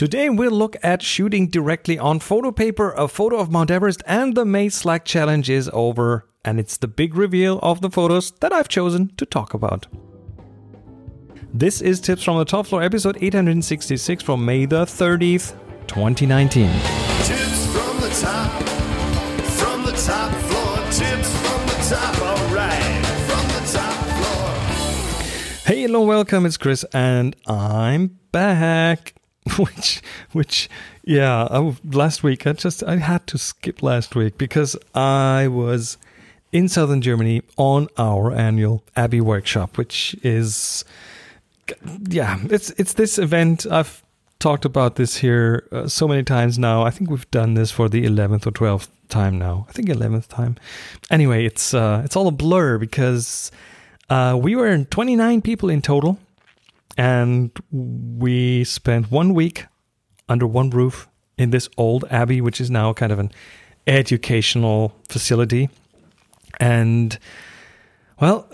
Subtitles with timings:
[0.00, 4.34] Today we'll look at shooting directly on photo paper, a photo of Mount Everest, and
[4.34, 8.50] the May Slack challenge is over, and it's the big reveal of the photos that
[8.50, 9.88] I've chosen to talk about.
[11.52, 15.52] This is Tips from the Top Floor, episode 866 from May the 30th,
[15.86, 16.70] 2019.
[17.24, 18.62] Tips from the top,
[19.50, 20.76] from the top floor.
[20.92, 25.74] Tips from the top, alright, from the top floor.
[25.74, 26.46] Hey, hello, welcome.
[26.46, 29.19] It's Chris, and I'm back.
[29.56, 30.02] Which,
[30.32, 30.68] which,
[31.02, 31.48] yeah.
[31.50, 35.96] I, last week, I just I had to skip last week because I was
[36.52, 40.84] in southern Germany on our annual Abbey workshop, which is,
[42.08, 43.66] yeah, it's it's this event.
[43.70, 44.02] I've
[44.40, 46.82] talked about this here uh, so many times now.
[46.82, 49.66] I think we've done this for the eleventh or twelfth time now.
[49.70, 50.56] I think eleventh time.
[51.10, 53.50] Anyway, it's uh, it's all a blur because
[54.10, 56.18] uh, we were 29 people in total,
[57.00, 59.64] and we spent one week
[60.28, 61.08] under one roof
[61.38, 63.32] in this old abbey, which is now kind of an
[63.86, 65.70] educational facility.
[66.60, 67.18] And
[68.20, 68.46] well,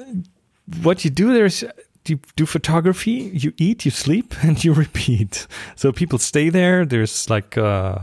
[0.80, 1.66] what you do there is
[2.06, 5.48] you do photography, you eat, you sleep, and you repeat.
[5.74, 6.86] So people stay there.
[6.86, 7.98] There's like uh,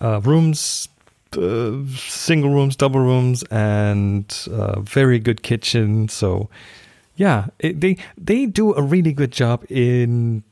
[0.00, 0.88] uh, rooms,
[1.36, 6.08] uh, single rooms, double rooms, and uh, very good kitchen.
[6.08, 6.48] So
[7.18, 10.44] yeah, it, they they do a really good job in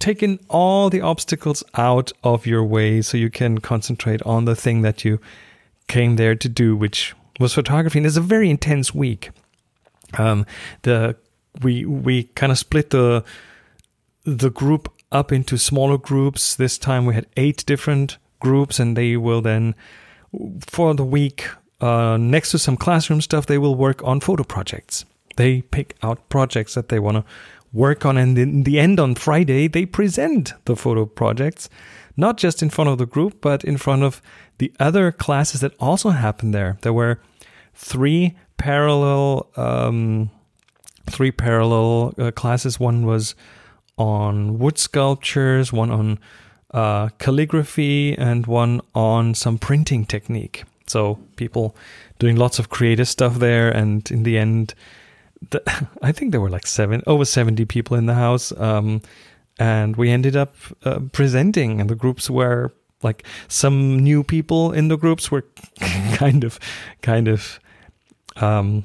[0.00, 4.82] taking all the obstacles out of your way, so you can concentrate on the thing
[4.82, 5.20] that you
[5.86, 8.00] came there to do, which was photography.
[8.00, 9.30] And it's a very intense week.
[10.18, 10.46] Um,
[10.82, 11.14] the
[11.62, 13.22] we we kind of split the
[14.24, 16.56] the group up into smaller groups.
[16.56, 19.76] This time we had eight different groups, and they will then
[20.66, 21.48] for the week
[21.80, 25.04] uh, next to some classroom stuff, they will work on photo projects.
[25.40, 27.24] They pick out projects that they want to
[27.72, 31.68] work on, and in the end on Friday, they present the photo projects,
[32.16, 34.20] not just in front of the group, but in front of
[34.58, 36.76] the other classes that also happened there.
[36.82, 37.20] There were
[37.74, 40.30] three parallel um,
[41.10, 42.78] three parallel uh, classes.
[42.78, 43.34] One was
[43.96, 46.18] on wood sculptures, one on
[46.72, 50.64] uh, calligraphy, and one on some printing technique.
[50.86, 51.74] So people
[52.18, 54.74] doing lots of creative stuff there, and in the end,
[55.48, 59.00] the, I think there were like seven over seventy people in the house, um,
[59.58, 64.88] and we ended up uh, presenting, and the groups were like some new people in
[64.88, 65.46] the groups were
[66.14, 66.60] kind of
[67.00, 67.58] kind of
[68.36, 68.84] um,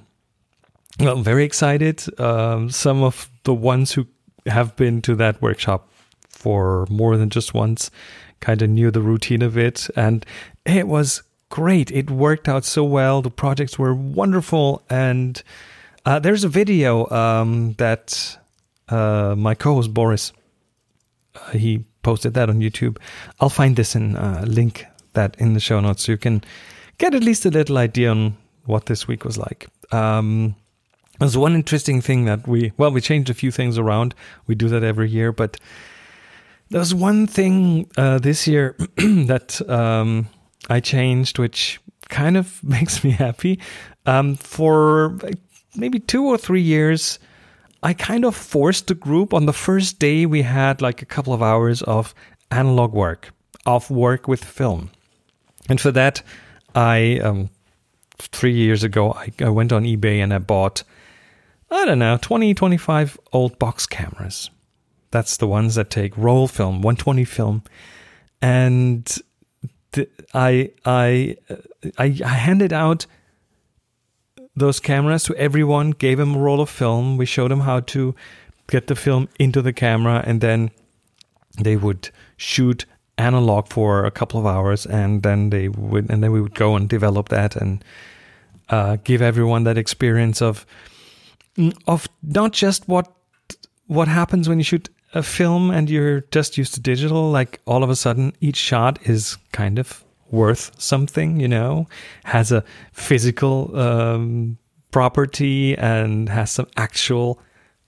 [1.00, 2.04] well, very excited.
[2.20, 4.08] Um, some of the ones who
[4.46, 5.90] have been to that workshop
[6.30, 7.90] for more than just once
[8.40, 10.26] kind of knew the routine of it, and
[10.66, 11.92] it was great.
[11.92, 13.22] It worked out so well.
[13.22, 15.42] The projects were wonderful, and
[16.06, 18.38] uh, there's a video um, that
[18.90, 20.32] uh, my co-host Boris
[21.36, 22.98] uh, he posted that on YouTube.
[23.40, 26.44] I'll find this and uh, link that in the show notes so you can
[26.98, 29.68] get at least a little idea on what this week was like.
[29.92, 30.56] Um,
[31.20, 34.14] there's one interesting thing that we, well, we changed a few things around.
[34.48, 35.58] We do that every year, but
[36.70, 40.28] there's one thing uh, this year that um,
[40.70, 41.80] I changed, which
[42.10, 43.60] kind of makes me happy.
[44.06, 45.18] Um, for
[45.78, 47.20] maybe two or three years,
[47.84, 51.34] I kind of forced the group on the first day we had like a couple
[51.34, 52.14] of hours of
[52.52, 53.32] analog work,
[53.66, 54.92] of work with film.
[55.70, 56.22] And for that,
[56.74, 57.50] I, um,
[58.18, 60.84] three years ago, I, I went on eBay and I bought
[61.72, 64.50] I don't know, 20, 25 old box cameras.
[65.12, 67.64] That's the ones that take roll film, 120 film.
[68.42, 69.14] And
[70.34, 71.38] I, I,
[71.98, 73.06] I, I handed out
[74.56, 77.18] those cameras to everyone, gave them a roll of film.
[77.18, 78.16] We showed them how to
[78.68, 80.72] get the film into the camera, and then
[81.62, 82.86] they would shoot
[83.18, 86.76] analog for a couple of hours, and then they would, and then we would go
[86.76, 87.84] and develop that and
[88.70, 90.66] uh, give everyone that experience of
[91.88, 93.12] of not just what
[93.88, 97.84] what happens when you shoot a film and you're just used to digital like all
[97.84, 101.88] of a sudden each shot is kind of worth something you know
[102.24, 104.58] has a physical um,
[104.92, 107.40] property and has some actual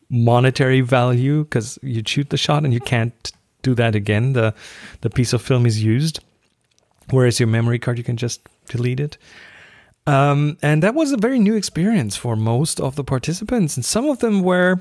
[0.10, 3.32] monetary value because you shoot the shot and you can't
[3.62, 4.54] do that again the
[5.02, 6.20] the piece of film is used
[7.10, 9.18] whereas your memory card you can just delete it
[10.08, 14.10] um, and that was a very new experience for most of the participants, and some
[14.10, 14.80] of them were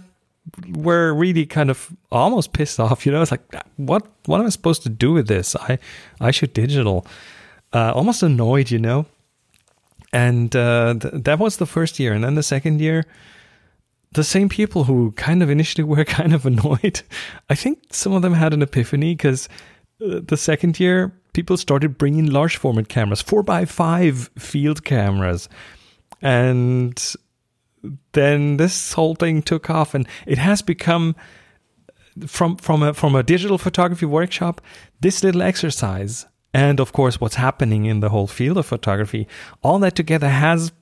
[0.69, 3.05] were really kind of almost pissed off.
[3.05, 3.43] You know, it's like,
[3.76, 5.56] what what am I supposed to do with this?
[5.56, 5.81] I
[6.20, 7.05] I shoot digital.
[7.72, 9.06] Uh, almost annoyed, you know.
[10.12, 13.04] And uh, th- that was the first year, and then the second year,
[14.12, 17.02] the same people who kind of initially were kind of annoyed.
[17.50, 19.48] I think some of them had an epiphany because
[20.04, 25.48] uh, the second year, people started bringing large format cameras, four by five field cameras,
[26.22, 27.14] and
[28.12, 31.14] then this whole thing took off, and it has become
[32.26, 34.60] from from a from a digital photography workshop.
[35.00, 39.26] This little exercise, and of course, what's happening in the whole field of photography,
[39.62, 40.72] all that together has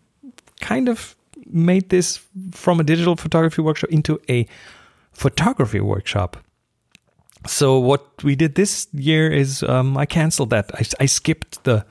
[0.60, 1.16] kind of
[1.46, 2.20] made this
[2.52, 4.46] from a digital photography workshop into a
[5.12, 6.36] photography workshop.
[7.46, 10.70] So what we did this year is um, I canceled that.
[10.74, 11.84] I, I skipped the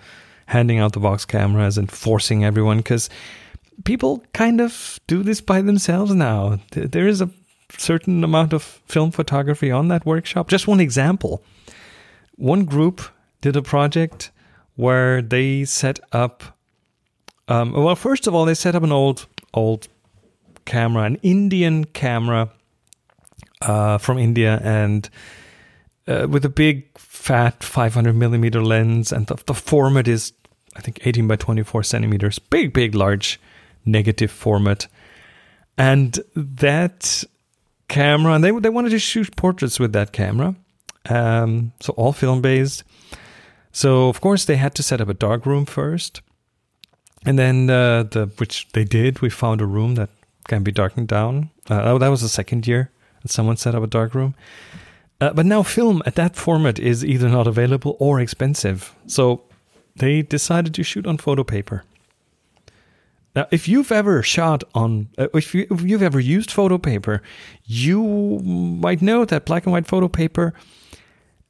[0.48, 3.10] handing out the box cameras and forcing everyone because
[3.86, 6.60] people kind of do this by themselves now.
[6.72, 7.30] There is a
[7.78, 10.50] certain amount of film photography on that workshop.
[10.50, 11.44] Just one example.
[12.36, 13.02] One group
[13.44, 14.32] did a project
[14.76, 16.44] where they set up
[17.48, 19.88] um, well, first of all, they set up an old old
[20.66, 22.50] camera, an Indian camera
[23.62, 25.10] uh, from India, and
[26.08, 30.34] uh, with a big fat 500 millimeter lens, and the, the format is
[30.76, 33.40] I think 18 by 24 centimeters, big, big, large
[33.86, 34.88] negative format,
[35.78, 37.26] and that
[37.90, 40.56] camera, and they they wanted to shoot portraits with that camera,
[41.10, 42.86] um, so all film based.
[43.74, 46.22] So of course they had to set up a dark room first.
[47.26, 50.10] And then uh, the which they did we found a room that
[50.48, 51.50] can be darkened down.
[51.70, 52.92] Uh, that was the second year
[53.22, 54.36] that someone set up a dark room.
[55.20, 58.94] Uh, but now film at that format is either not available or expensive.
[59.08, 59.42] So
[59.96, 61.84] they decided to shoot on photo paper.
[63.36, 67.24] Now if you've ever shot on uh, if, you, if you've ever used photo paper
[67.66, 68.04] you
[68.44, 70.54] might know that black and white photo paper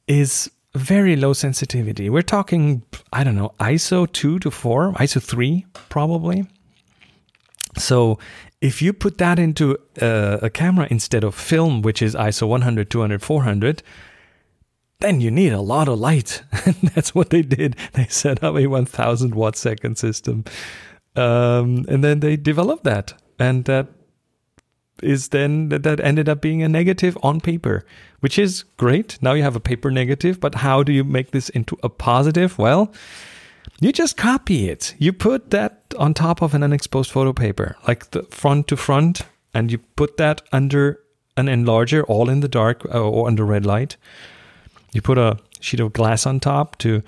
[0.06, 2.10] is very low sensitivity.
[2.10, 2.82] We're talking,
[3.12, 6.46] I don't know, ISO 2 to 4, ISO 3 probably.
[7.78, 8.18] So
[8.60, 12.90] if you put that into a, a camera instead of film, which is ISO 100,
[12.90, 13.82] 200, 400,
[15.00, 16.42] then you need a lot of light.
[16.94, 17.76] That's what they did.
[17.92, 20.44] They set up a 1000 watt second system.
[21.16, 23.14] Um, and then they developed that.
[23.38, 23.88] And that
[25.02, 27.84] is then that, that ended up being a negative on paper,
[28.20, 29.18] which is great.
[29.20, 32.58] Now you have a paper negative, but how do you make this into a positive?
[32.58, 32.92] Well,
[33.80, 34.94] you just copy it.
[34.98, 39.22] You put that on top of an unexposed photo paper, like the front to front,
[39.52, 41.00] and you put that under
[41.36, 43.96] an enlarger, all in the dark uh, or under red light.
[44.92, 47.02] You put a sheet of glass on top to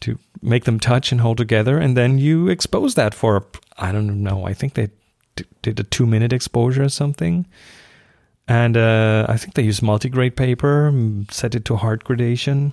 [0.00, 3.46] to make them touch and hold together, and then you expose that for
[3.78, 4.44] I don't know.
[4.44, 4.90] I think they
[5.62, 7.46] did a two minute exposure or something.
[8.48, 12.72] And uh, I think they used multi-grade paper, mm, set it to hard gradation.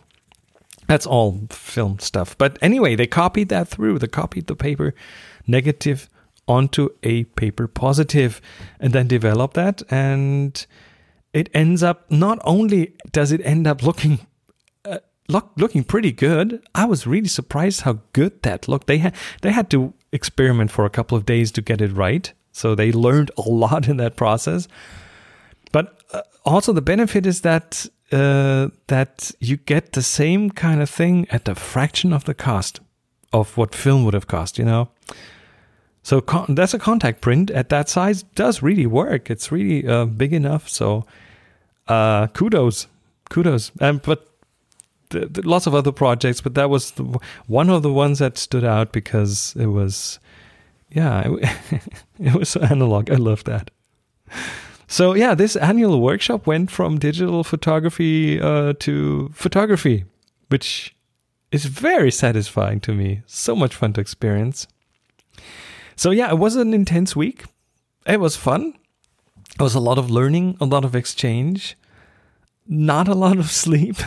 [0.87, 2.35] That's all film stuff.
[2.37, 3.99] But anyway, they copied that through.
[3.99, 4.95] They copied the paper
[5.45, 6.09] negative
[6.47, 8.41] onto a paper positive
[8.79, 9.83] and then developed that.
[9.91, 10.65] And
[11.31, 14.19] it ends up not only does it end up looking
[14.83, 14.97] uh,
[15.27, 16.61] look, looking pretty good.
[16.73, 18.87] I was really surprised how good that looked.
[18.87, 22.33] They had they had to experiment for a couple of days to get it right.
[22.51, 24.67] So they learned a lot in that process.
[25.71, 30.89] But uh, also the benefit is that uh, that you get the same kind of
[30.89, 32.79] thing at a fraction of the cost
[33.31, 34.57] of what film would have cost.
[34.57, 34.89] You know.
[36.01, 39.29] So con- that's a contact print at that size does really work.
[39.29, 40.67] It's really uh, big enough.
[40.67, 41.05] So
[41.87, 42.87] uh, kudos,
[43.29, 43.71] kudos.
[43.79, 44.27] Um, but
[45.43, 48.91] lots of other projects, but that was the, one of the ones that stood out
[48.91, 50.19] because it was,
[50.91, 51.49] yeah, it,
[52.19, 53.09] it was analog.
[53.11, 53.71] I love that.
[54.87, 60.05] So yeah, this annual workshop went from digital photography uh, to photography,
[60.47, 60.95] which
[61.51, 63.21] is very satisfying to me.
[63.27, 64.67] So much fun to experience.
[65.95, 67.45] So yeah, it was an intense week.
[68.07, 68.73] It was fun.
[69.59, 71.77] It was a lot of learning, a lot of exchange,
[72.67, 73.97] not a lot of sleep,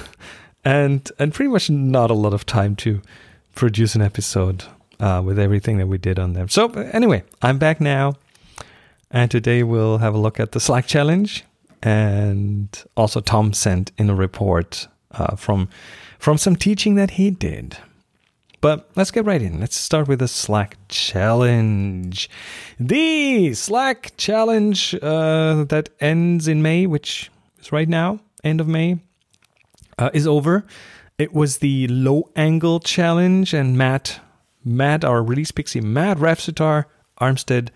[0.64, 3.02] and and pretty much not a lot of time to
[3.54, 4.64] produce an episode
[5.02, 6.49] uh, with everything that we did on them.
[6.49, 8.14] So anyway, I'm back now,
[9.11, 11.44] and today we'll have a look at the Slack challenge,
[11.82, 15.68] and also Tom sent in a report uh, from
[16.18, 17.76] from some teaching that he did.
[18.61, 19.59] But let's get right in.
[19.59, 22.30] Let's start with the Slack challenge.
[22.78, 27.28] The Slack challenge uh, that ends in May, which
[27.59, 29.00] is right now, end of May,
[29.99, 30.64] uh, is over.
[31.18, 34.21] It was the low angle challenge, and Matt,
[34.64, 36.85] Matt, our release pixie, Matt Rafsitar
[37.21, 37.71] Armstead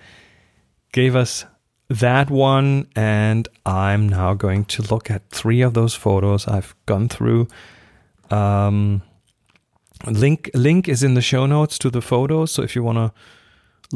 [0.93, 1.45] gave us
[1.88, 7.09] that one, and I'm now going to look at three of those photos I've gone
[7.09, 7.49] through.
[8.31, 9.02] Um,
[10.07, 13.12] link link is in the show notes to the photos so if you want to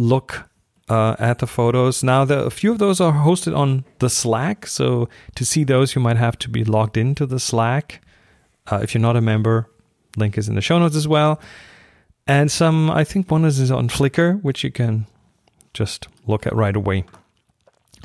[0.01, 0.49] look
[0.89, 4.67] uh, at the photos now the, a few of those are hosted on the slack
[4.67, 8.01] so to see those you might have to be logged into the slack
[8.71, 9.69] Uh, if you're not a member,
[10.17, 11.41] link is in the show notes as well.
[12.31, 15.07] And some, I think one is on Flickr, which you can
[15.75, 17.05] just look at right away.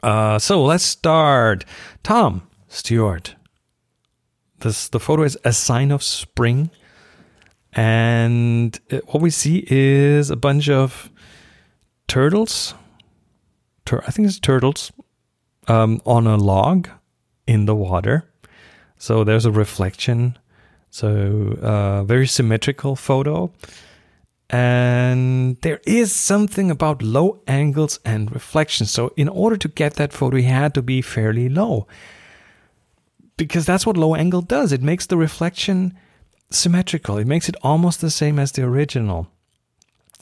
[0.01, 1.63] Uh, so let's start.
[2.01, 3.35] Tom Stewart.
[4.61, 6.71] This the photo is a sign of spring,
[7.73, 11.11] and it- what we see is a bunch of
[12.07, 12.73] turtles.
[13.85, 14.91] Tur- I think it's turtles
[15.67, 16.89] um, on a log
[17.45, 18.23] in the water.
[18.97, 20.37] So there's a reflection.
[20.89, 23.51] So uh, very symmetrical photo.
[24.49, 28.91] And there is something about low angles and reflections.
[28.91, 31.87] So in order to get that photo, he had to be fairly low.
[33.37, 34.71] Because that's what low angle does.
[34.71, 35.97] It makes the reflection
[36.51, 37.17] symmetrical.
[37.17, 39.27] It makes it almost the same as the original.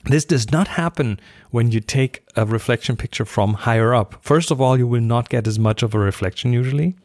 [0.06, 1.20] This does not happen
[1.52, 4.16] when you take a reflection picture from higher up.
[4.22, 6.96] First of all, you will not get as much of a reflection usually,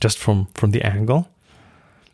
[0.00, 1.28] just from from the angle.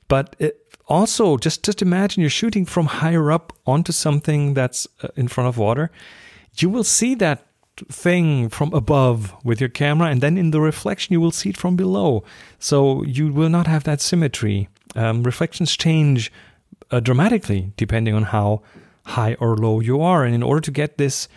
[0.09, 5.09] But it also, just just imagine you're shooting from higher up onto something that's uh,
[5.17, 5.91] in front of water.
[6.57, 7.47] You will see that
[7.91, 11.57] thing from above with your camera, and then in the reflection, you will see it
[11.57, 12.23] from below.
[12.59, 14.69] So you will not have that symmetry.
[14.95, 16.31] Um, reflections change
[16.91, 18.63] uh, dramatically depending on how
[19.07, 20.25] high or low you are.
[20.25, 21.29] And in order to get this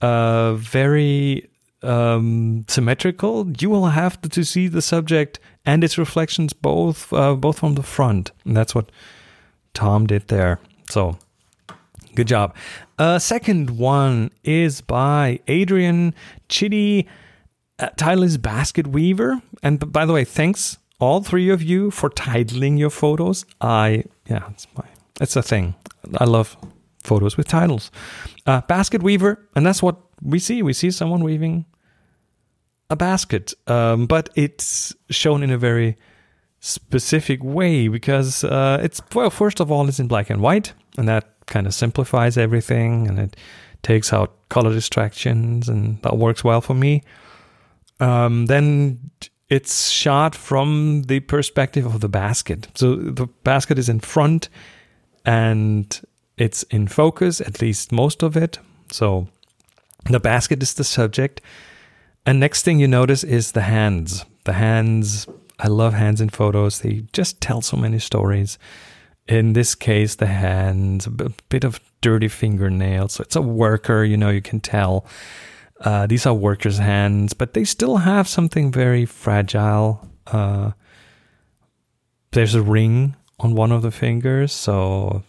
[0.00, 1.48] uh, very
[1.82, 7.34] um, symmetrical, you will have to, to see the subject and its reflections both uh,
[7.34, 8.32] both from the front.
[8.44, 8.90] And that's what
[9.74, 10.60] Tom did there.
[10.90, 11.18] So
[12.14, 12.54] good job.
[12.98, 16.14] Uh, second one is by Adrian
[16.48, 17.08] Chitty.
[17.78, 19.40] Uh, title is Basket Weaver.
[19.62, 23.44] And by the way, thanks all three of you for titling your photos.
[23.60, 24.84] I yeah, it's my
[25.20, 25.74] it's a thing.
[26.18, 26.56] I love
[27.02, 27.90] photos with titles.
[28.46, 30.62] Uh, basket weaver, and that's what we see.
[30.62, 31.64] We see someone weaving
[32.92, 35.96] a basket, um, but it's shown in a very
[36.60, 41.08] specific way because uh, it's well, first of all, it's in black and white, and
[41.08, 43.36] that kind of simplifies everything, and it
[43.82, 47.02] takes out color distractions, and that works well for me.
[47.98, 49.10] Um, then
[49.48, 52.68] it's shot from the perspective of the basket.
[52.74, 54.48] So the basket is in front
[55.24, 56.00] and
[56.38, 58.58] it's in focus, at least most of it.
[58.90, 59.28] So
[60.10, 61.42] the basket is the subject.
[62.24, 64.24] And next thing you notice is the hands.
[64.44, 65.26] The hands,
[65.58, 66.80] I love hands in photos.
[66.80, 68.58] They just tell so many stories.
[69.28, 71.10] In this case, the hands, a
[71.48, 73.14] bit of dirty fingernails.
[73.14, 75.06] So it's a worker, you know, you can tell.
[75.80, 80.08] Uh, these are workers' hands, but they still have something very fragile.
[80.26, 80.72] Uh,
[82.30, 85.24] there's a ring on one of the fingers, so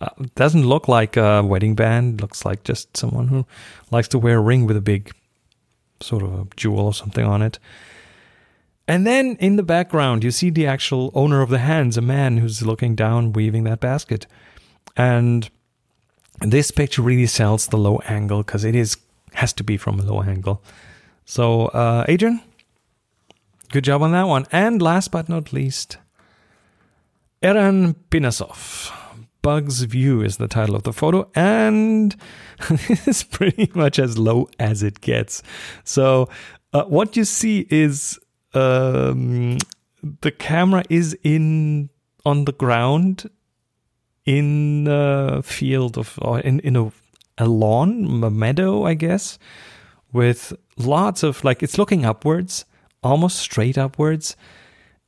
[0.00, 2.20] uh, doesn't look like a wedding band.
[2.20, 3.46] Looks like just someone who
[3.90, 5.12] likes to wear a ring with a big
[6.00, 7.58] sort of a jewel or something on it.
[8.88, 12.38] And then in the background, you see the actual owner of the hands, a man
[12.38, 14.26] who's looking down, weaving that basket.
[14.96, 15.50] And
[16.40, 18.96] this picture really sells the low angle because it is
[19.34, 20.62] has to be from a low angle.
[21.24, 22.40] So, uh, Adrian,
[23.70, 24.46] good job on that one.
[24.52, 25.98] And last but not least,
[27.42, 28.92] Eran Pinasov.
[29.46, 32.16] Bug's View is the title of the photo, and
[32.68, 35.40] it's pretty much as low as it gets.
[35.84, 36.28] So,
[36.72, 38.18] uh, what you see is
[38.54, 39.58] um,
[40.22, 41.90] the camera is in
[42.24, 43.30] on the ground
[44.24, 46.90] in a field of or in in a,
[47.38, 49.38] a lawn, a meadow, I guess,
[50.12, 52.64] with lots of like it's looking upwards,
[53.00, 54.34] almost straight upwards,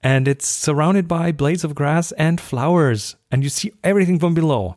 [0.03, 4.77] and it's surrounded by blades of grass and flowers, and you see everything from below.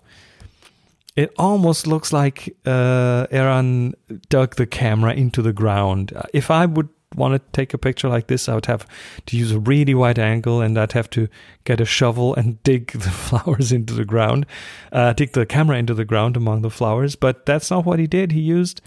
[1.15, 3.93] It almost looks like uh, Eran
[4.29, 6.13] dug the camera into the ground.
[6.15, 8.87] Uh, If I would want to take a picture like this, I would have
[9.25, 11.27] to use a really wide angle, and I'd have to
[11.65, 14.45] get a shovel and dig the flowers into the ground,
[14.91, 17.15] uh, dig the camera into the ground among the flowers.
[17.15, 18.31] But that's not what he did.
[18.31, 18.81] He used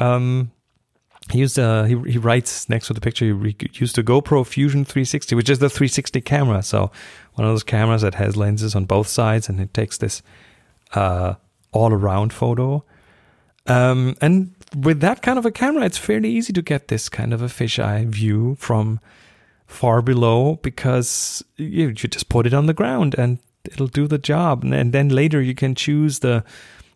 [0.00, 0.50] um,
[1.30, 3.26] he used uh, he he writes next to the picture.
[3.26, 6.62] He used a GoPro Fusion 360, which is the 360 camera.
[6.62, 6.90] So
[7.34, 10.22] one of those cameras that has lenses on both sides, and it takes this
[10.94, 11.34] uh,
[11.72, 12.84] all around photo.
[13.66, 17.34] Um, and with that kind of a camera, it's fairly easy to get this kind
[17.34, 19.00] of a fisheye view from
[19.66, 24.18] far below because you, you just put it on the ground and it'll do the
[24.18, 24.64] job.
[24.64, 26.42] And, and then later you can choose the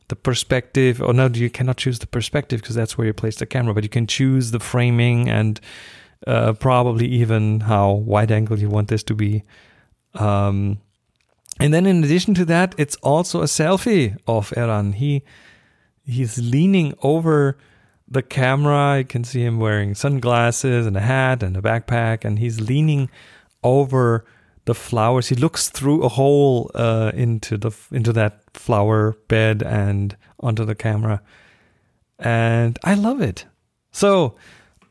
[0.09, 1.01] the perspective.
[1.01, 3.75] Or no, you cannot choose the perspective because that's where you place the camera.
[3.75, 5.61] But you can choose the framing and
[6.27, 9.43] uh, probably even how wide angle you want this to be.
[10.15, 10.81] Um,
[11.61, 14.95] and then in addition to that, it's also a selfie of Eran.
[14.95, 15.23] He
[16.05, 17.59] he's leaning over
[18.09, 18.99] the camera.
[18.99, 23.11] You can see him wearing sunglasses and a hat and a backpack, and he's leaning
[23.63, 24.25] over
[24.65, 25.29] the flowers.
[25.29, 30.75] He looks through a hole uh, into the into that flower bed and onto the
[30.75, 31.23] camera,
[32.19, 33.47] and I love it.
[33.91, 34.37] So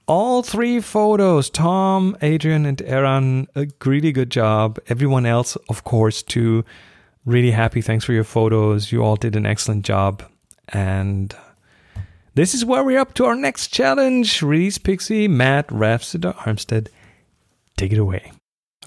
[0.08, 4.80] all three photos, Tom, Adrian, and Eran, a really good job.
[4.88, 6.65] Everyone else, of course, too.
[7.25, 7.82] Really happy.
[7.82, 8.91] Thanks for your photos.
[8.91, 10.24] You all did an excellent job.
[10.70, 11.34] And
[12.34, 14.41] this is where we're up to our next challenge.
[14.41, 16.88] Release Pixie, Matt, Rhapsody Armstead.
[17.77, 18.32] Take it away.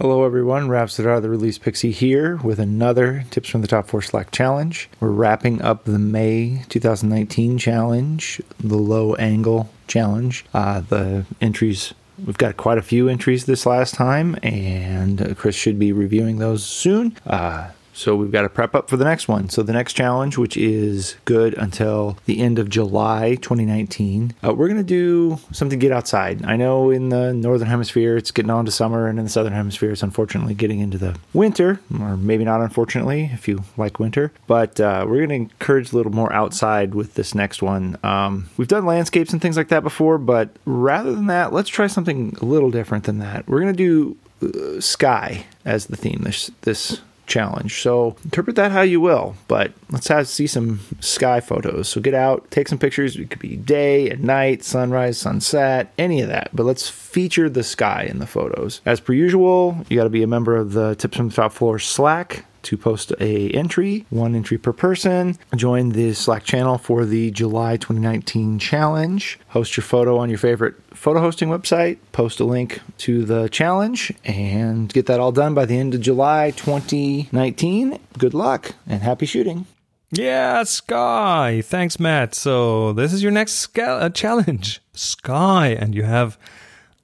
[0.01, 0.67] Hello, everyone.
[0.67, 4.91] Rhapsodar, the Release Pixie here with another Tips from the Top Floor Slack challenge.
[4.99, 10.47] We're wrapping up the May 2019 challenge, the low angle challenge.
[10.53, 11.95] Uh, the entries,
[12.27, 16.65] we've got quite a few entries this last time, and Chris should be reviewing those
[16.67, 17.17] soon.
[17.25, 19.49] Uh, so we've got to prep up for the next one.
[19.49, 24.69] So the next challenge, which is good until the end of July 2019, uh, we're
[24.69, 26.45] going to do something get outside.
[26.45, 29.53] I know in the northern hemisphere it's getting on to summer, and in the southern
[29.53, 34.33] hemisphere it's unfortunately getting into the winter, or maybe not unfortunately if you like winter.
[34.47, 37.97] But uh, we're going to encourage a little more outside with this next one.
[38.03, 41.87] Um, we've done landscapes and things like that before, but rather than that, let's try
[41.87, 43.47] something a little different than that.
[43.49, 47.81] We're going to do uh, sky as the theme this this challenge.
[47.81, 51.89] So interpret that how you will, but let's have see some sky photos.
[51.89, 53.17] So get out, take some pictures.
[53.17, 56.51] It could be day and night, sunrise, sunset, any of that.
[56.53, 58.81] But let's feature the sky in the photos.
[58.85, 61.53] As per usual, you got to be a member of the Tips from the Top
[61.53, 65.39] Floor Slack to post a entry, one entry per person.
[65.55, 69.39] Join the Slack channel for the July 2019 challenge.
[69.49, 71.99] Host your photo on your favorite photo hosting website.
[72.13, 76.01] Post a link to the challenge and get that all done by the end of
[76.01, 77.99] July 2019.
[78.19, 79.67] Good luck and happy shooting.
[80.11, 81.61] Yeah, Sky.
[81.65, 82.35] Thanks, Matt.
[82.35, 86.39] So this is your next uh, challenge, Sky, and you have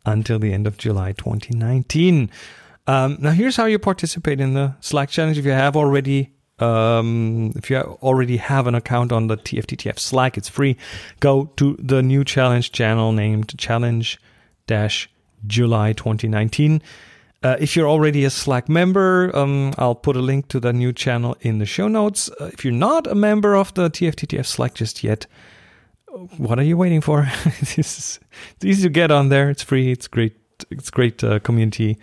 [0.07, 2.31] until the end of July 2019.
[2.91, 5.39] Um, now, here's how you participate in the Slack challenge.
[5.39, 10.37] If you have already, um, if you already have an account on the TFTTF Slack,
[10.37, 10.77] it's free.
[11.21, 14.19] Go to the new challenge channel named Challenge
[14.67, 15.09] Dash
[15.47, 16.83] July 2019.
[17.45, 20.93] Uh, if you're already a Slack member, um, I'll put a link to the new
[20.93, 22.29] channel in the show notes.
[22.41, 25.29] Uh, if you're not a member of the TFTTF Slack just yet,
[26.39, 27.31] what are you waiting for?
[27.45, 28.19] it's
[28.65, 29.49] easy to get on there.
[29.49, 29.93] It's free.
[29.93, 30.35] It's great.
[30.73, 31.97] It's great uh, community,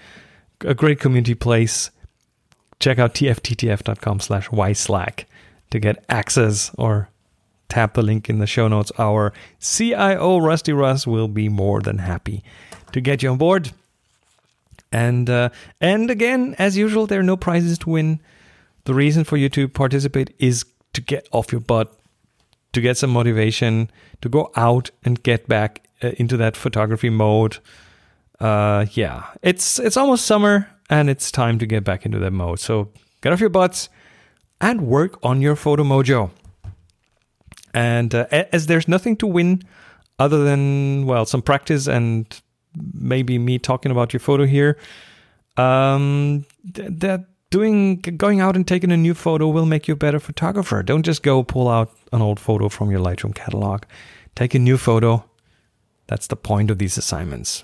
[0.62, 1.92] a great community place.
[2.80, 5.26] Check out tfttf.com slash yslack
[5.72, 7.10] to get access or
[7.70, 8.92] tap the link in the show notes.
[8.98, 12.44] Our CIO Rusty Russ will be more than happy
[12.92, 13.72] to get you on board.
[14.92, 15.50] And uh,
[15.82, 18.22] and again, as usual, there are no prizes to win.
[18.86, 21.94] The reason for you to participate is to get off your butt,
[22.72, 23.92] to get some motivation,
[24.22, 27.58] to go out and get back uh, into that photography mode.
[28.40, 32.60] Uh, yeah, it's it's almost summer and it's time to get back into that mode.
[32.60, 32.90] So
[33.22, 33.90] get off your butts
[34.62, 36.32] and work on your photo mojo.
[37.74, 39.64] And uh, as there's nothing to win
[40.20, 42.26] other than well some practice and
[42.94, 44.78] maybe me talking about your photo here,
[45.58, 49.98] um, th- that doing going out and taking a new photo will make you a
[49.98, 50.84] better photographer.
[50.84, 53.84] Don't just go pull out an old photo from your Lightroom catalog.
[54.36, 55.24] Take a new photo.
[56.08, 57.64] That's the point of these assignments.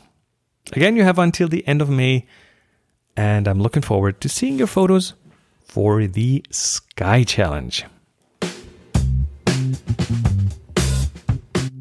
[0.72, 2.26] Again, you have until the end of May,
[3.18, 5.14] and I'm looking forward to seeing your photos
[5.66, 7.86] for the Sky Challenge.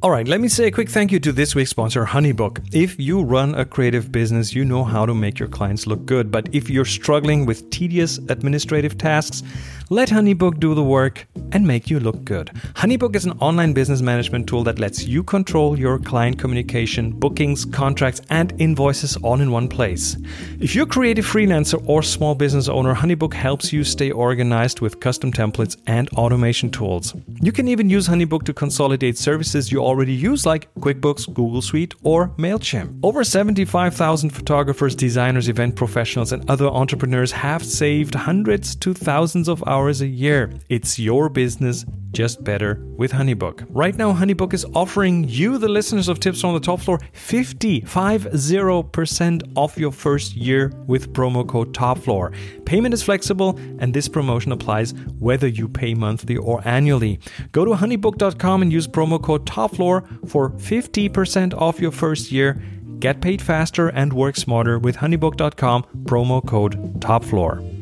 [0.03, 2.75] All right, let me say a quick thank you to this week's sponsor, Honeybook.
[2.75, 6.33] If you run a creative business, you know how to make your clients look good.
[6.33, 9.45] But if you're struggling with tedious administrative tasks,
[9.92, 12.46] let Honeybook do the work and make you look good.
[12.76, 17.66] Honeybook is an online business management tool that lets you control your client communication, bookings,
[17.66, 20.16] contracts, and invoices all in one place.
[20.61, 24.98] If you're a creative freelancer or small business owner, Honeybook helps you stay organized with
[24.98, 27.14] custom templates and automation tools.
[27.42, 31.94] You can even use Honeybook to consolidate services you already use, like QuickBooks, Google Suite,
[32.02, 32.98] or MailChimp.
[33.02, 39.62] Over 75,000 photographers, designers, event professionals, and other entrepreneurs have saved hundreds to thousands of
[39.66, 40.53] hours a year.
[40.68, 43.66] It's your business just better with Honeybook.
[43.71, 47.83] Right now, Honeybook is offering you, the listeners of Tips on the Top Floor, 50,
[47.83, 52.33] 50% off your first year with promo code TOPFLOOR.
[52.64, 57.18] Payment is flexible, and this promotion applies whether you pay monthly or annually.
[57.53, 62.62] Go to honeybook.com and use promo code TOPFLOOR for 50% off your first year.
[62.99, 67.82] Get paid faster and work smarter with honeybook.com, promo code TOPFLOOR.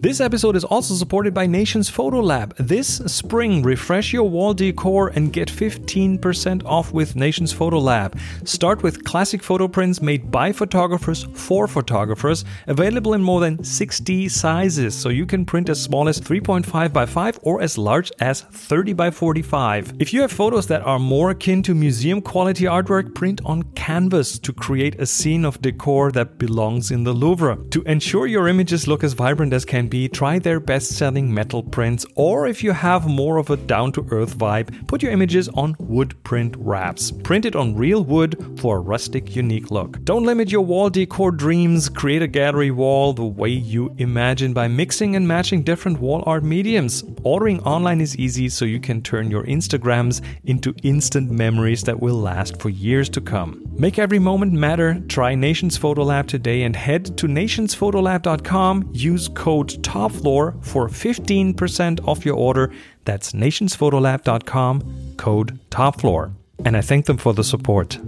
[0.00, 2.54] This episode is also supported by Nations Photo Lab.
[2.56, 8.16] This spring, refresh your wall decor and get 15% off with Nations Photo Lab.
[8.44, 14.28] Start with classic photo prints made by photographers for photographers, available in more than 60
[14.28, 18.42] sizes, so you can print as small as 3.5 by 5 or as large as
[18.42, 19.94] 30 by 45.
[19.98, 24.38] If you have photos that are more akin to museum quality artwork, print on canvas
[24.38, 27.58] to create a scene of decor that belongs in the Louvre.
[27.70, 31.62] To ensure your images look as vibrant as can be, try their best selling metal
[31.62, 35.48] prints, or if you have more of a down to earth vibe, put your images
[35.50, 37.10] on wood print wraps.
[37.10, 40.02] Print it on real wood for a rustic, unique look.
[40.04, 44.68] Don't limit your wall decor dreams, create a gallery wall the way you imagine by
[44.68, 47.04] mixing and matching different wall art mediums.
[47.22, 52.20] Ordering online is easy, so you can turn your Instagrams into instant memories that will
[52.20, 53.64] last for years to come.
[53.78, 55.00] Make every moment matter.
[55.08, 58.90] Try Nations Photo Lab today and head to nationsphotolab.com.
[58.92, 62.72] Use code TOPFLOOR for 15% off your order.
[63.04, 66.32] That's nationsphotolab.com, code TOPFLOOR.
[66.64, 67.98] And I thank them for the support.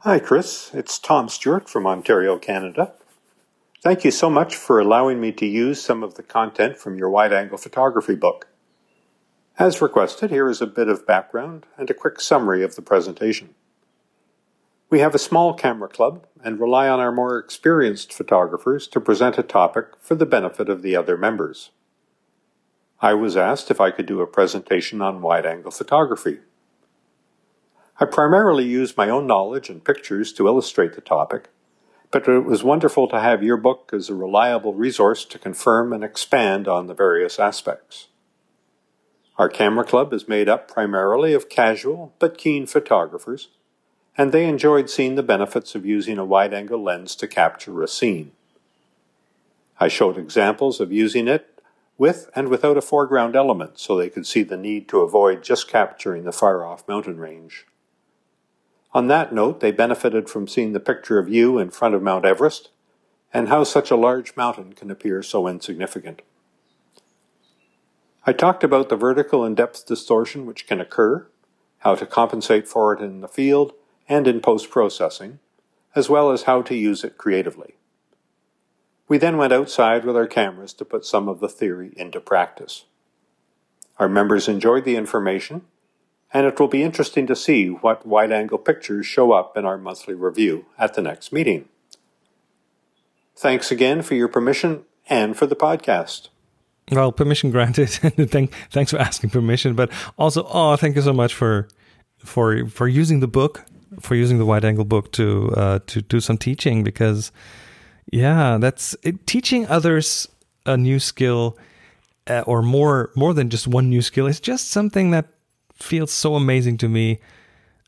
[0.00, 0.70] Hi, Chris.
[0.72, 2.92] It's Tom Stewart from Ontario, Canada.
[3.82, 7.10] Thank you so much for allowing me to use some of the content from your
[7.10, 8.48] wide angle photography book.
[9.58, 13.54] As requested, here is a bit of background and a quick summary of the presentation.
[14.90, 19.36] We have a small camera club and rely on our more experienced photographers to present
[19.36, 21.70] a topic for the benefit of the other members.
[23.02, 26.38] I was asked if I could do a presentation on wide angle photography.
[28.00, 31.48] I primarily use my own knowledge and pictures to illustrate the topic,
[32.10, 36.02] but it was wonderful to have your book as a reliable resource to confirm and
[36.02, 38.08] expand on the various aspects.
[39.36, 43.48] Our camera club is made up primarily of casual but keen photographers,
[44.18, 47.88] and they enjoyed seeing the benefits of using a wide angle lens to capture a
[47.88, 48.32] scene.
[49.78, 51.62] I showed examples of using it
[51.96, 55.68] with and without a foreground element so they could see the need to avoid just
[55.68, 57.64] capturing the far off mountain range.
[58.92, 62.24] On that note, they benefited from seeing the picture of you in front of Mount
[62.24, 62.70] Everest
[63.32, 66.22] and how such a large mountain can appear so insignificant.
[68.26, 71.28] I talked about the vertical and depth distortion which can occur,
[71.78, 73.74] how to compensate for it in the field
[74.08, 75.38] and in post processing,
[75.94, 77.74] as well as how to use it creatively.
[79.08, 82.84] We then went outside with our cameras to put some of the theory into practice.
[83.98, 85.62] Our members enjoyed the information
[86.32, 89.78] and it will be interesting to see what wide angle pictures show up in our
[89.78, 91.68] monthly review at the next meeting.
[93.36, 96.28] Thanks again for your permission and for the podcast.
[96.90, 97.88] Well, permission granted.
[98.30, 101.68] Thank, thanks for asking permission, but also, oh, thank you so much for
[102.18, 103.64] for for using the book,
[104.00, 107.32] for using the wide angle book to uh, to do some teaching because,
[108.12, 110.28] yeah, that's it, teaching others
[110.66, 111.56] a new skill
[112.28, 115.26] uh, or more more than just one new skill is just something that
[115.78, 117.20] feels so amazing to me.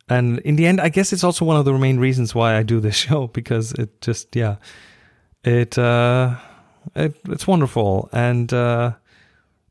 [0.09, 2.63] And in the end, I guess it's also one of the main reasons why I
[2.63, 4.57] do this show because it just, yeah,
[5.45, 6.37] it, uh,
[6.95, 8.09] it it's wonderful.
[8.13, 8.93] And, uh,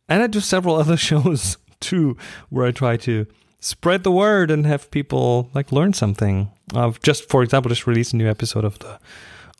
[0.08, 2.18] and I do several other shows too
[2.50, 3.26] where I try to
[3.60, 6.52] spread the word and have people like learn something.
[6.74, 9.00] I've just, for example, just released a new episode of the,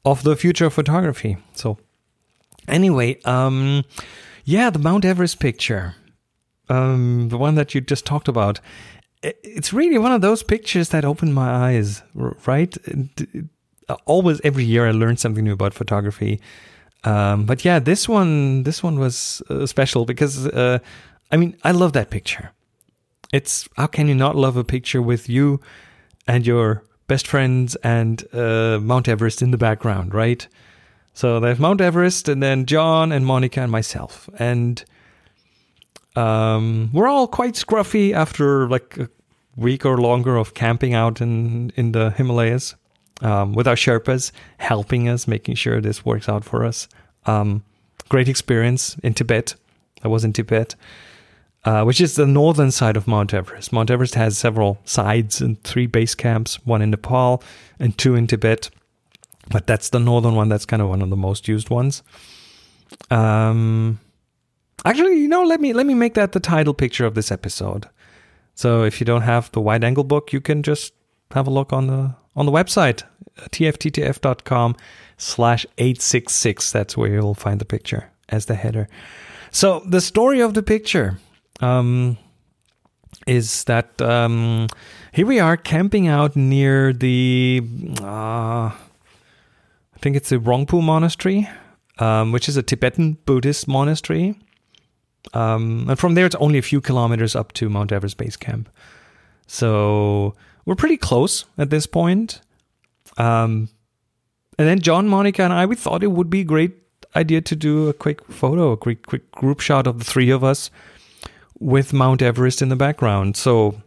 [0.06, 1.38] of the future of photography.
[1.54, 1.78] So
[2.68, 3.84] anyway, um,
[4.46, 5.96] yeah, the Mount Everest picture
[6.70, 8.60] um, the one that you just talked about,
[9.22, 12.78] it's really one of those pictures that opened my eyes, right?
[14.06, 16.40] Always, every year, I learn something new about photography.
[17.04, 20.80] Um, but yeah, this one, this one was uh, special because, uh,
[21.32, 22.52] I mean, I love that picture.
[23.32, 25.60] It's how can you not love a picture with you
[26.28, 30.48] and your best friends and uh, Mount Everest in the background, right?
[31.14, 34.84] So there's Mount Everest, and then John and Monica and myself, and
[36.16, 39.10] um, we're all quite scruffy after like a
[39.56, 42.76] week or longer of camping out in in the Himalayas
[43.22, 46.88] um, with our Sherpas helping us, making sure this works out for us.
[47.26, 47.64] Um,
[48.08, 49.56] great experience in Tibet.
[50.04, 50.76] I was in Tibet,
[51.66, 53.74] uh, which is the northern side of Mount Everest.
[53.74, 57.44] Mount Everest has several sides and three base camps, one in Nepal
[57.80, 58.70] and two in Tibet.
[59.50, 60.50] But that's the northern one.
[60.50, 62.04] That's kind of one of the most used ones.
[63.10, 64.00] Um,
[64.86, 67.90] Actually, you know, let me let me make that the title picture of this episode.
[68.56, 70.94] So if you don't have the wide angle book, you can just
[71.32, 73.04] have a look on the on the website
[73.52, 74.76] tfttf.com
[75.18, 78.88] slash 866 that's where you'll find the picture as the header
[79.52, 81.18] so the story of the picture
[81.60, 82.18] um,
[83.28, 84.68] is that um,
[85.12, 87.62] here we are camping out near the
[88.02, 88.72] uh,
[90.00, 91.50] I think it's the Rongpu Monastery,
[92.00, 94.40] um, which is a Tibetan Buddhist monastery.
[95.34, 98.70] Um, and from there, it's only a few kilometers up to Mount Everest Base Camp.
[99.48, 102.40] So we're pretty close at this point.
[103.18, 103.68] Um,
[104.58, 106.78] and then John, Monica, and I, we thought it would be a great
[107.16, 110.44] idea to do a quick photo, a quick, quick group shot of the three of
[110.44, 110.72] us
[111.60, 113.36] with Mount Everest in the background.
[113.36, 113.82] So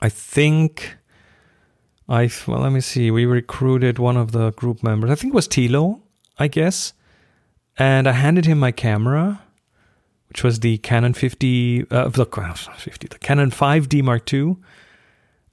[0.00, 0.96] I think
[2.08, 3.10] I well, let me see.
[3.10, 5.10] We recruited one of the group members.
[5.10, 6.00] I think it was Tilo,
[6.38, 6.92] I guess,
[7.78, 9.42] and I handed him my camera,
[10.28, 14.56] which was the Canon 50, uh, the 50, the Canon 5D Mark II,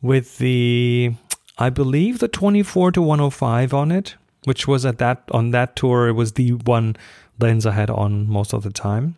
[0.01, 1.15] with the
[1.57, 6.07] I believe the 24 to 105 on it, which was at that on that tour.
[6.07, 6.95] It was the one
[7.39, 9.17] lens I had on most of the time.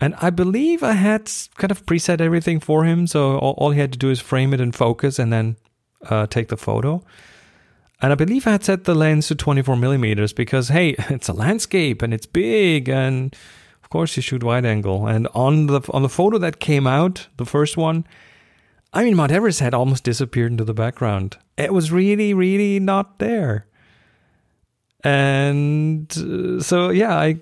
[0.00, 3.06] And I believe I had kind of preset everything for him.
[3.06, 5.56] So all, all he had to do is frame it and focus and then
[6.08, 7.04] uh, take the photo.
[8.00, 11.34] And I believe I had set the lens to 24 millimeters because, hey, it's a
[11.34, 12.88] landscape and it's big.
[12.88, 13.36] And
[13.82, 15.06] of course, you shoot wide angle.
[15.06, 18.06] And on the, on the photo that came out, the first one,
[18.92, 21.36] I mean, Mount Everest had almost disappeared into the background.
[21.58, 23.66] It was really, really not there.
[25.04, 27.40] And uh, so, yeah, I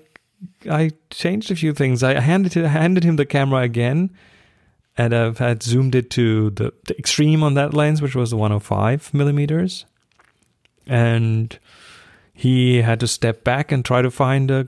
[0.69, 2.03] I changed a few things.
[2.03, 4.11] I handed it, handed him the camera again,
[4.97, 8.37] and I've had zoomed it to the, the extreme on that lens, which was the
[8.37, 9.85] 105 millimeters,
[10.85, 11.57] and
[12.33, 14.67] he had to step back and try to find a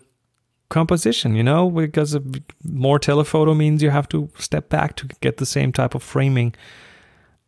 [0.69, 1.35] composition.
[1.35, 2.17] You know, because
[2.63, 6.55] more telephoto means you have to step back to get the same type of framing.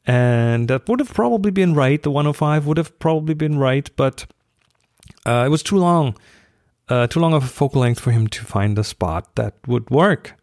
[0.06, 2.02] And that would have probably been right.
[2.02, 4.26] The 105 would have probably been right, but
[5.26, 6.18] uh, it was too long
[6.90, 9.90] uh, too long of a focal length for him to find a spot that would
[9.90, 10.34] work.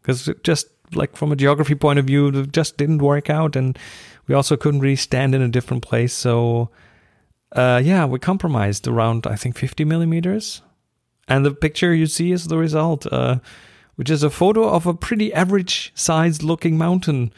[0.00, 3.78] Because just like from a geography point of view, it just didn't work out, and
[4.26, 6.12] we also couldn't really stand in a different place.
[6.12, 6.70] So,
[7.52, 10.62] uh, yeah, we compromised around I think 50 millimeters,
[11.28, 13.38] and the picture you see is the result, uh,
[13.94, 17.32] which is a photo of a pretty average sized looking mountain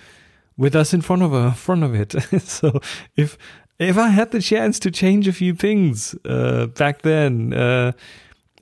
[0.57, 2.13] with us in front of a front of it.
[2.43, 2.81] so
[3.17, 3.37] if
[3.79, 7.93] if I had the chance to change a few things uh, back then, uh,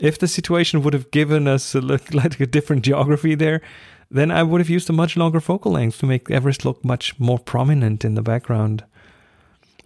[0.03, 1.81] if the situation would have given us a
[2.13, 3.63] like a different geography there,
[4.11, 7.19] then I would have used a much longer focal length to make Everest look much
[7.19, 8.85] more prominent in the background.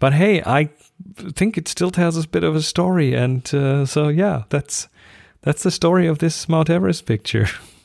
[0.00, 0.70] But hey, I
[1.14, 4.88] think it still tells us a bit of a story, and uh, so yeah, that's
[5.42, 7.48] that's the story of this Mount Everest picture.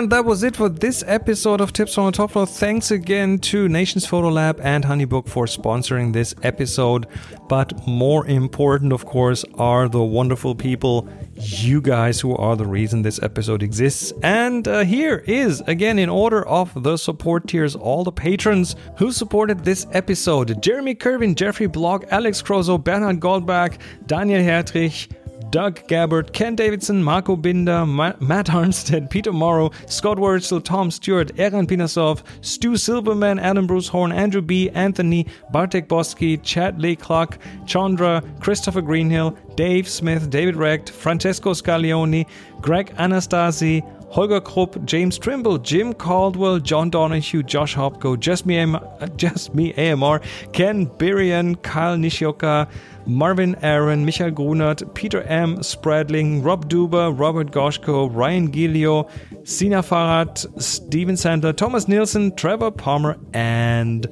[0.00, 2.46] And that was it for this episode of Tips from the Top Floor.
[2.46, 7.06] Thanks again to Nations Photo Lab and Honeybook for sponsoring this episode.
[7.50, 13.02] But more important, of course, are the wonderful people, you guys, who are the reason
[13.02, 14.10] this episode exists.
[14.22, 19.12] And uh, here is, again, in order of the support tiers, all the patrons who
[19.12, 25.12] supported this episode Jeremy Kervin, Jeffrey Block, Alex Crozo, Bernhard Goldbach, Daniel Hertrich,
[25.50, 31.32] Doug Gabbard, Ken Davidson, Marco Binder, Ma- Matt Arnstead, Peter Morrow, Scott Wurzel, Tom Stewart,
[31.38, 37.38] Eran Pinasov, Stu Silverman, Adam Bruce Horn, Andrew B., Anthony, Bartek Boski, Chad Lee Clark,
[37.66, 42.26] Chandra, Christopher Greenhill, Dave Smith, David Recht, Francesco Scaglioni,
[42.60, 50.20] Greg Anastasi, Holger Krupp, James Trimble, Jim Caldwell, John Donahue, Josh Hopko, Just Me, AMR,
[50.52, 52.68] Ken Birian, Kyle Nishioka,
[53.06, 55.62] Marvin Aaron, Michael Grunert, Peter M.
[55.62, 59.08] Spradling, Rob Duber, Robert Goshko, Ryan Gilio,
[59.46, 64.08] Sina Farad, Steven Sandler, Thomas Nielsen, Trevor Palmer, and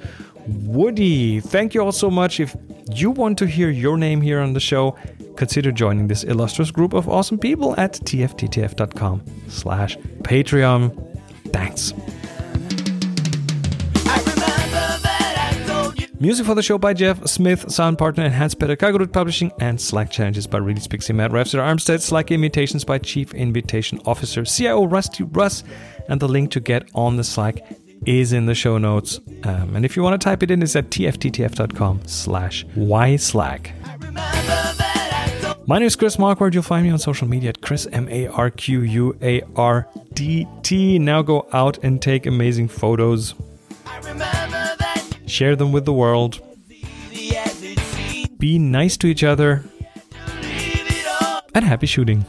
[0.46, 1.40] Woody.
[1.40, 2.38] Thank you all so much.
[2.38, 2.56] If
[2.94, 4.96] you want to hear your name here on the show,
[5.38, 10.92] consider joining this illustrious group of awesome people at tfttf.com slash Patreon.
[11.52, 11.94] Thanks.
[16.20, 20.10] Music for the show by Jeff Smith, sound partner Enhanced Better Kagarut Publishing, and Slack
[20.10, 25.22] challenges by Release Pixie Matt Rafster Armstead, Slack invitations by Chief Invitation Officer CIO Rusty
[25.22, 25.62] Russ,
[26.08, 27.60] and the link to get on the Slack
[28.04, 29.20] is in the show notes.
[29.44, 33.70] Um, and if you want to type it in, it's at tfttf.com slash yslack.
[35.68, 36.54] My name is Chris Marquardt.
[36.54, 39.86] You'll find me on social media at Chris M A R Q U A R
[40.14, 40.98] D T.
[40.98, 43.34] Now go out and take amazing photos.
[45.26, 46.40] Share them with the world.
[48.38, 49.62] Be nice to each other.
[51.54, 52.24] And happy shooting.